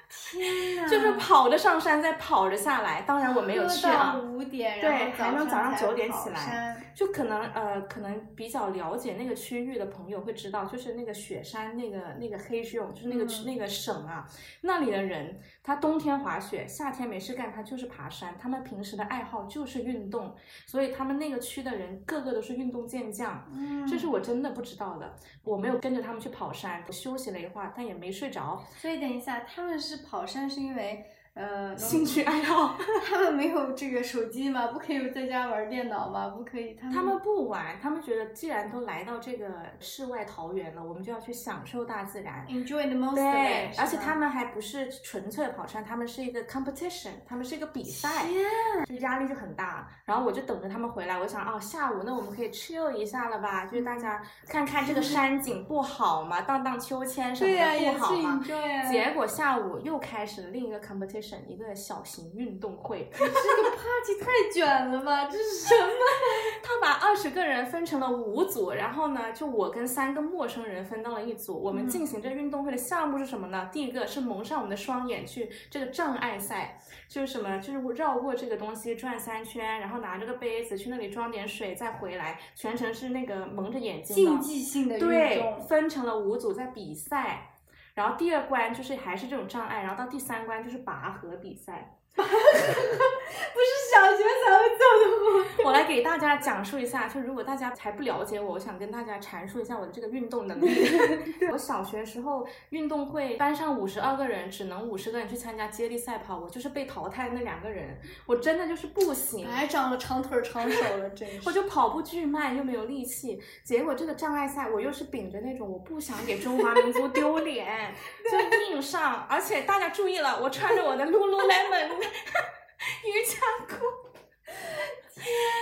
[0.10, 3.02] 天呐，就是跑着上山，再跑着下来。
[3.02, 14.28] 当然我没有去啊到，五点，对然后还能早上才9点起来就可能呃，可能比较了解那个区域的朋友会知道，就是那个雪山那个那个黑熊，就是那个、嗯那个省啊，
[14.62, 18.36] 那里的人他冬天滑雪，夏天没事干，他就是爬山。
[18.40, 23.46] 他们平时的爱好就是运动，所以他们那个区的人个个都是运动健将。
[23.54, 28.64] 嗯，这是我真的不知道的，我没有跟着他们去跑山，我休息了一会儿，但也没睡着。
[28.78, 31.06] 所以等一下，他们是跑山是因为
[31.38, 32.76] 呃兴趣爱好。
[33.08, 34.68] 他们没有这个手机吗？
[34.68, 36.30] 不可以在家玩电脑吗？
[36.30, 39.48] 不可以，他们他们不玩，他们觉得既然都来到这个
[39.80, 42.46] 世外桃源了，我们就要去享受大自然。
[42.50, 48.46] enjoy the most of 对而且他们还不是纯粹的跑山，他们是一个 competition，他们是一个比赛，天
[48.88, 49.88] 就压力就很大。
[50.06, 53.66] 然后我就等着他们回来，我想哦，下午那我们可以 chill 一下了吧？
[53.66, 58.42] 就是大家看看这个山景不好吗，荡荡秋千什么的不好嘛。
[58.44, 58.90] enjoy 啊。
[58.90, 63.10] 结果下午又开始了另一个 competition，一个小型运动会。
[63.18, 65.26] 这个 party 太卷了吧？
[65.26, 65.94] 这是什么？
[66.64, 71.58] 他把二十个人分成了五组，然后呢，就我跟三个陌生人分到了一组。
[71.58, 73.70] 我们嗯进行这运动会的项目是什么呢？
[73.72, 84.32] 第一个是蒙上我们的双眼去这个障碍赛，就是什么，就是绕过这个东西转三圈，然后拿着个杯子去那里装点水，再回来，全程是那个蒙着眼睛的。
[84.32, 87.54] 竞技性的运动对，分成了五组在比赛。
[87.98, 91.98] 然后第二关就是还是这种障碍，然后到第三关就是拔河比赛。
[92.24, 95.64] 不是小学才会做的活。
[95.66, 100.88] 我来给大家讲述一下，就如果大家还不了解我，我想跟大家阐述一下我的这个运动能力。
[101.52, 109.48] 我小学时候运动会班上五十二个人，只能五十个人去参加接力赛跑，我就是被淘汰的那两个人，我真的就是不行。
[109.48, 111.42] 还长了长腿儿长手了，真 是。
[111.46, 117.94] 我就跑步巨慢，又没有力气，结果这个障碍赛我又是秉着那种我不想给中华民族丢脸，
[118.32, 118.40] 就
[118.72, 119.26] 硬上。
[119.30, 121.90] 而且大家注意了，我穿着我的 Lululemon
[123.06, 123.86] 瑜伽裤。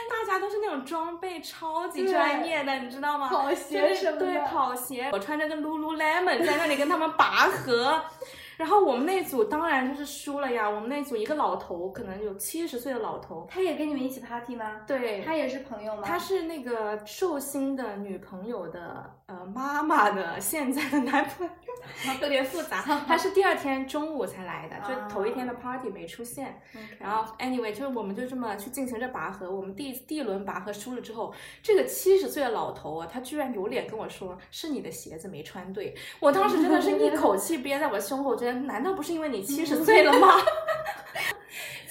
[0.10, 3.30] 大家都是那种装备超级专业的，你知道吗？
[3.30, 8.04] 跑鞋对什么的跑鞋，我穿着个 Lululemon 在那里跟他们拔河，
[8.58, 14.82] 然后我们那组当然就是输了呀，我们那组一个老头，可能有七十岁的老头，他也跟你们一起 party 吗？
[14.86, 16.04] 对，他也是朋友吗？
[16.06, 22.82] 他是那个寿星的女朋友的呃妈妈的现在的男朋友， 有点复杂。
[23.08, 26.62] 他是第二天中午才来的，就头一天的 party 没出现。
[27.00, 29.50] 然后 anyway，就是我们就这么去进行着拔河。
[29.50, 31.34] 我们第第一轮拔河输了之后，
[31.64, 35.96] 这个七十岁的老头啊，他居然有脸跟我说是你的鞋子没穿对。
[36.20, 40.36] 我当时真的是一口气憋在我胸口，觉得难道不是因为你七十岁了吗？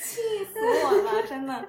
[0.04, 1.68] 气死我了， 真的。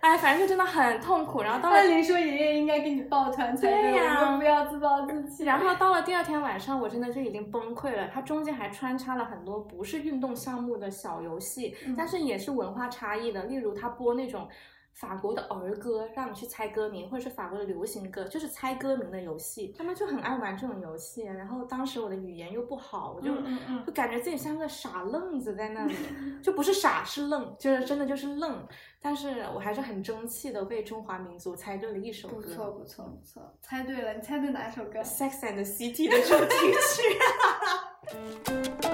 [0.00, 1.42] 哎，反正就真的很痛苦。
[1.42, 5.44] 然后到了按理说爷爷应该给你抱团才对呀我们不要自暴自弃。
[5.44, 8.08] 然后到了第二天晚上，我真的就已经崩溃了。
[8.12, 13.44] 它中间还穿插了很多不是运动项目的小游戏，但是也是文化差异的。
[13.44, 14.48] 例如，他播那种
[14.92, 19.74] 法国的儿歌，让你去猜歌名，或者是法国的流行歌，就是猜歌名的游戏。
[19.76, 21.22] 他们就很爱玩这种游戏。
[21.22, 25.94] 然后当时我的语言又不好，我就、嗯嗯嗯就感觉自己像个傻愣子在那里，
[26.42, 28.66] 就不是傻是愣，就是真的就是愣。
[29.00, 32.34] 但是我还是很争气的为中华民族猜对了一首歌。
[32.36, 37.02] 不错不错不错，猜对了，你猜对哪首歌？Sex and the City 的主题曲。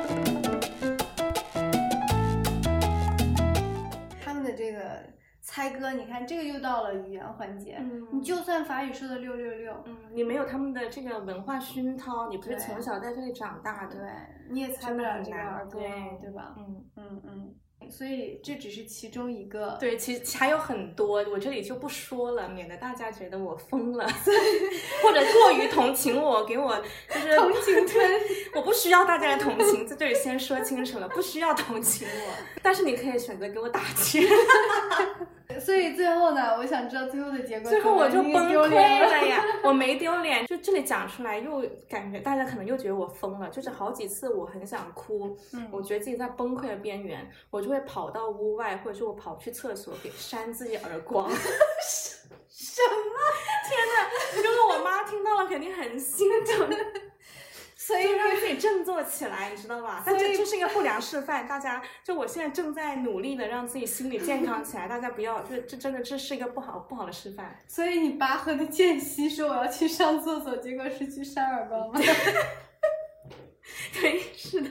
[5.59, 13.97] 猜歌，你看这个又到了语言环节，嗯你就算法语说的六六六，嗯，你没有他们的这个文化熏陶，你不是从小在这里长大的。
[13.97, 14.09] 对，
[14.51, 16.55] 你也猜不了这个儿歌，对对吧？
[16.59, 17.55] 嗯，嗯嗯，
[17.91, 19.77] 所以这只是其中一个。
[19.81, 24.07] 对，其实还有很多，我这里就不说了，免得大家觉得我疯了，
[25.03, 26.77] 或者过于同情我，给我
[27.09, 28.21] 就是同情对。
[28.55, 34.23] 我不需要大家的同情，在这里先说清楚了，不需要同情我，但是你可以选择给我打钱。
[35.59, 37.71] 所以最后呢，我想知道最后的结果。
[37.71, 39.43] 最后我就崩溃了呀！
[39.65, 43.49] 我没丢脸，就这里讲出来，又感觉大家可能又觉得我疯了。
[43.49, 51.31] 就是好几次我很想哭，嗯我觉得自己在崩溃的边缘，我就会跑到屋外，或者是我跑去厕所给扇自己耳光。
[52.51, 53.19] 什么？
[53.69, 54.09] 天哪！
[54.37, 56.69] 如果我妈听到了，肯定很心疼。
[57.77, 60.03] 所以就让自己振作起来，你知道吧？
[60.05, 67.59] 但这这是一个不良示范，大家就我现在正在努力的让自己心理健康起来，大家不要，这这真的这是一个不好不好的示范。
[67.67, 71.99] 所以你拔河的间隙说我要去上厕所，结果是去扇耳光吗？
[73.99, 74.69] 对，是的。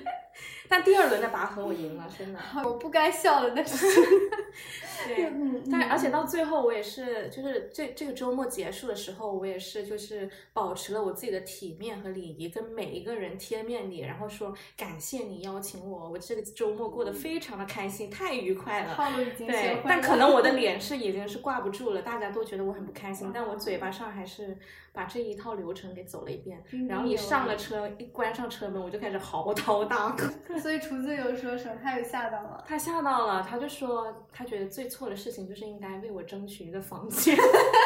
[0.69, 2.39] 但第二轮的拔河我赢了，真的。
[2.63, 3.85] 我不该笑的，但是
[5.07, 18.95] 对， 嗯但而且到最后我也是，就是这这个周末结束的时候，我也是就是保持了我自己的体面和礼仪，跟每一个人贴面礼，然后说感谢你邀请我，我这个周末过得非常的开心，太愉快了。
[18.95, 24.57] 套路已经学会，对但可能我的脸是已经是挂不住了，大家都觉得我很不开心，但我嘴巴上还是
[24.97, 26.63] 把这一套流程给走了一遍。
[26.89, 30.23] 然后一上了车，一关上车门，我就开始嚎啕大哭。
[30.57, 31.79] 所以厨子有说什么？
[31.83, 32.63] 他有吓到了？
[32.67, 37.37] 他吓到了，他就说他觉得最错的事情就是应该为我争取一个房间，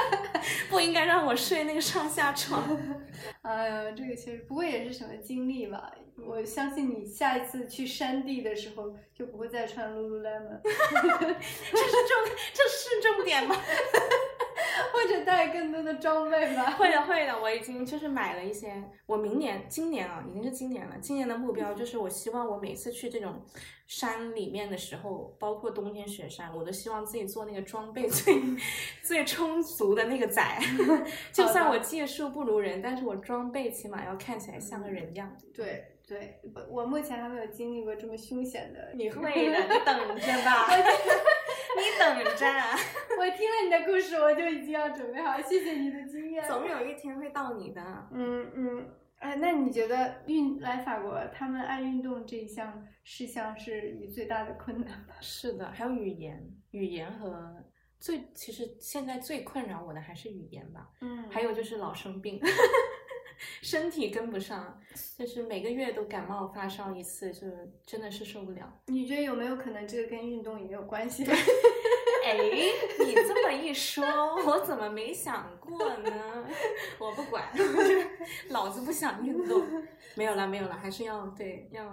[0.71, 2.63] 不应该让我睡那个上下床。
[3.43, 5.91] 哎呀，这个其实，不过也是什么经历吧。
[6.23, 12.15] 我相信你下一次去山地的时候就不会再穿 Lululemon，这是重，
[12.53, 13.55] 这是重点吗？
[14.93, 16.71] 或者带更多的装备吧。
[16.77, 18.83] 会的，会的，我已经就是买了一些。
[19.05, 20.95] 我明年、今年啊，已经是今年了。
[21.01, 23.43] 今年的目标就是，我希望我每次去这种
[23.87, 28.41] 山里面的时候，包括冬天雪山，我都希望自己做那个装备最
[29.03, 30.41] 最充足的那个仔。
[31.33, 35.35] 就算我技术不如人，但是我装备起码要看起来像个人样。
[35.53, 38.91] 对对，我我目前还没有经历过这么凶险的。
[38.95, 40.67] 你会的，你等着吧，
[41.77, 42.47] 你等着，
[43.17, 46.43] 我听了你的故事，我就已经要准备好，谢谢你的经验。
[46.45, 47.81] 总有一天会到你的。
[48.11, 55.15] 嗯嗯，哎，那你觉得运来法国，他们爱运动这一项事项是你最大的困难吗？
[55.21, 57.55] 是的，还有语言，语言和
[57.99, 62.39] 最其实现在最困扰我的还是语言吧，嗯还有就是老生病，
[63.61, 64.79] 身体跟不上，
[65.17, 67.47] 就是每个月都感冒发烧一次，就
[67.85, 68.71] 真的是受不了。
[68.87, 71.25] 你觉得有没有可能这个跟运动也有关系？
[72.23, 72.37] 哎，
[72.99, 74.05] 你这么一说，
[74.45, 76.45] 我怎么没想过呢？
[76.99, 77.43] 我不管，
[78.49, 79.65] 老子不想运动。
[80.15, 81.83] 没有了，没有了，还是要对要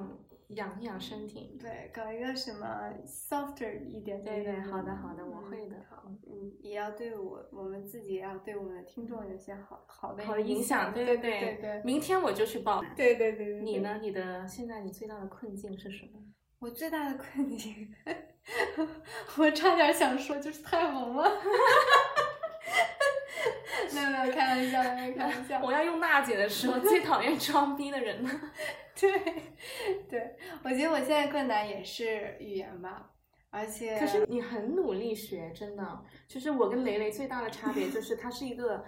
[0.49, 1.59] 养一养身体。
[1.61, 12.83] 对，搞一个什么 softer 一点的对对好的好的我嗯会的好，嗯，也要对我我们自己，也要对我们的听众有一些好好的好的影响，对对对对对明天我就去报。
[12.97, 13.61] 对对对对。
[13.63, 13.79] 你？
[13.79, 13.99] 呢？
[14.01, 16.21] 你的现在你最大的困境是什么？
[16.61, 17.95] 我最大的困境，
[19.39, 21.31] 我差点想说就是太红了。
[23.95, 25.61] 没有没有，开玩笑的，没有开玩笑。
[25.63, 28.31] 我要用娜姐的时候，最讨厌装逼的人了。
[29.01, 29.11] 对，
[30.09, 33.11] 对，我觉得我现在困难也是语言吧，
[33.51, 36.05] 而且可是你很努力学，真的。
[36.27, 38.85] 就是我跟雷雷最大的差别就 是，他是一个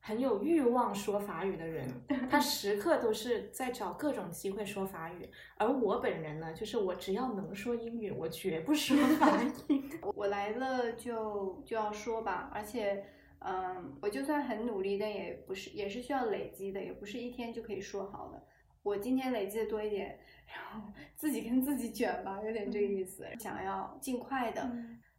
[0.00, 1.88] 很有欲望说法语的人，
[2.30, 5.28] 他时刻都是在找各种机会说法语。
[5.56, 9.82] 而我本人呢，就是我只要能说英语，我绝不说法语。
[10.14, 13.04] 我来了就就要说吧，而且，
[13.40, 18.42] 嗯，我就算很努力，但也不是也是需要累积的，也不是一天就可以说好的。
[18.86, 20.16] 我今天累积的多一点，
[20.46, 23.26] 然后 自己跟自己卷吧，有点这个意思。
[23.40, 24.70] 想要尽快的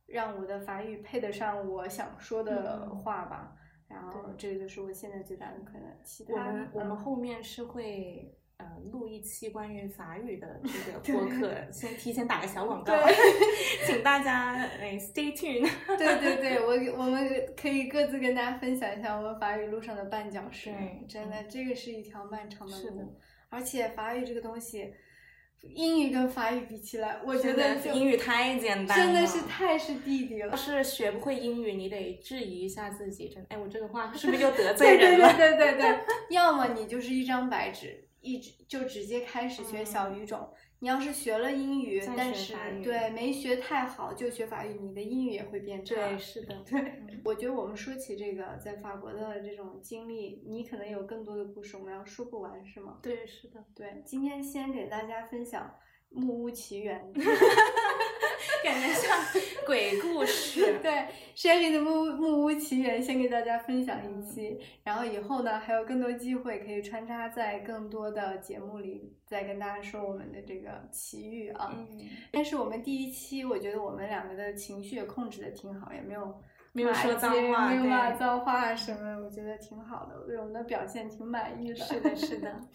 [0.06, 3.54] 让我的法语配得上我想说的话吧，
[3.90, 5.84] 然后这个就是我现在最大的可能。
[6.02, 12.94] 其他我们我们嗯后面是会呃录一期关于法语的这个 播客，先提前打个小广告，
[13.86, 15.70] 请大家哎 stay tuned。
[15.98, 20.72] 对对对，我我们可以各自跟大家分享一下我们法语路上的绊脚石。
[21.10, 23.14] 真的，这个是一条漫长的路，
[23.50, 24.94] 而且法语这个东西，
[25.62, 30.56] 英语跟法语比起来，我觉得英语太简单了，真的是太是弟弟了要。
[30.56, 33.30] 是学不会英语，你得质疑一下自己。
[33.30, 35.34] 真的，哎，我这个话是不是又得对 对罪人了？
[35.36, 36.00] 对对对对，
[36.36, 40.48] 要么你就是一张白纸，一直就直接开始学小语种。
[40.80, 42.54] 你要是学了英语，再但是
[42.84, 45.96] 对没学太好就学法语，你的英语也会变差。
[45.96, 53.00] 对， 是的，对，我觉得我们说起这个在法国的这种经历，你可能有更多的故事，我们要说不完，是吗？
[53.02, 55.64] 对，是的，对，今天先给大家分享
[56.10, 57.02] 《木屋奇缘
[58.64, 59.18] 》。感觉像
[59.66, 60.80] 鬼故事。
[60.82, 61.06] 对，
[61.36, 71.72] 山里的木木屋奇缘先给大家分享一期，然后以后呢还有更多机会可以穿插在更多的节目里，再跟大家说我们的这个奇遇啊。
[71.78, 76.42] 嗯，但是我们第一期，我觉得我们两个的情绪也控制的挺好，也没有
[76.74, 81.76] 没有说脏话没有骂脏话什么的，我觉得挺好的，我对我们的表现挺满意的。
[81.76, 82.60] 是的，是的。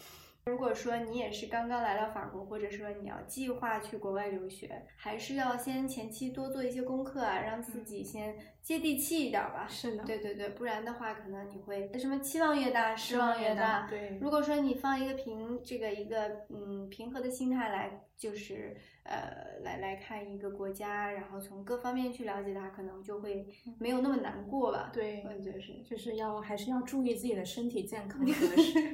[0.47, 9.67] 如果说你也是刚刚来到法国，或者说你要计划去国外留学，还是要先前期多做一些功课啊，让自己先接地气一点吧。
[9.69, 13.87] 是的，对对对，不然的话，可能你会什么期望越大，失望越大。
[13.91, 23.45] 对，如果说你放一个平这个一个嗯平和的心态来，就是呃来来看一个国家，然后从各方面去了解它，可能就会
[23.79, 24.91] 没有那么难过吧。
[24.93, 25.73] 对我觉得是。
[25.83, 28.35] 就是要还是要注意自己的身体健康 和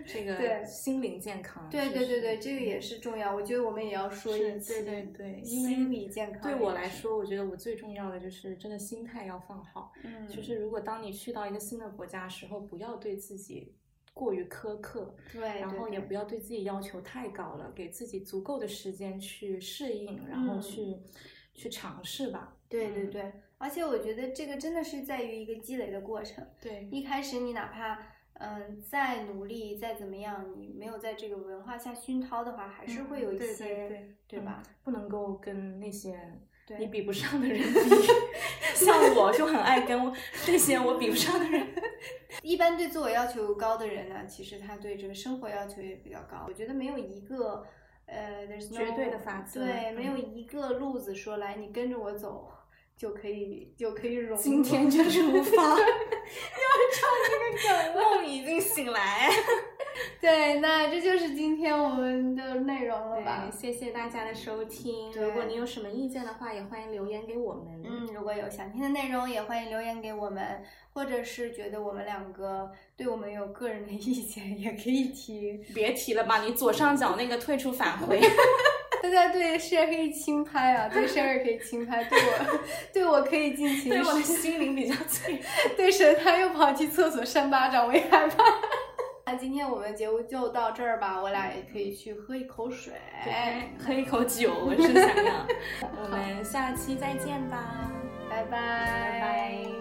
[0.07, 1.69] 这个对心灵健康。
[1.71, 3.35] 对对对对，这个也是重要。
[3.35, 6.41] 我觉得我们也要说一期，对对对心理健康。
[6.41, 9.93] 对我来，说，我觉得我最重要的就是真的心态要放好。
[10.05, 13.75] 嗯，就是如果当你去到一个新的国家的时候，不要对自己
[14.15, 20.97] 过于苛刻，对，然后也不要对自己要求太高了，给自己足够的时间去适应，然后嗯去、
[21.55, 22.53] 去尝试吧。
[22.53, 26.47] 嗯对对对，而且我觉得这个真的是在于一个积累的过程。
[26.61, 27.99] 对一开始你哪怕
[28.35, 34.63] 嗯再努力再怎么样，你没有在这个文化下熏陶的话，还是会有一嗯对些，对对对吧？
[34.67, 36.48] 嗯不能够跟那些对
[36.79, 37.81] 你比不上的人比。
[38.75, 40.13] 像我就很爱跟我
[40.47, 41.67] 那些我比不上的人。
[42.43, 46.45] 一般对自我要求高的人呢，其实他对这个生活要求也比较高。
[46.47, 47.65] 我觉得没有一个
[48.07, 52.49] 呃，there's no, 绝对的法则对，没有嗯一个路子说来你跟着我走
[52.97, 54.43] 就可以就可以融入。
[54.43, 55.83] 今天就出发， 这
[57.73, 57.95] 个梗。
[57.95, 59.31] 梦已经醒来。
[60.21, 63.49] 对，那这就是今天我们的内容了吧，？
[63.57, 65.13] 谢谢大家的收听。
[65.13, 67.83] 如果你有什么意见的话，也欢迎留言给我们。
[67.85, 70.63] 嗯，如果有想听的内容，也欢迎留言给我们，
[70.93, 75.65] 或者是觉得我们两个对我们有个人的意见，也可以提。
[75.73, 78.21] 别提了吧，你左上角那个退出返回。
[79.01, 82.59] 大家对 share 可以轻拍啊，对 share 可以轻拍，对我
[82.93, 85.43] 对我可以尽情对我的心灵比较脆弱。
[85.77, 88.45] 对神他又跑去厕所扇巴掌，我也害怕。
[89.31, 92.95] 那今天我们节目就到这儿吧，我俩也可以去喝一口水。
[93.23, 95.47] 对，喝一口酒，我是想要。
[96.03, 97.93] 我们下期再见吧，
[98.31, 99.78] 拜拜，拜拜。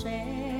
[0.00, 0.57] 谁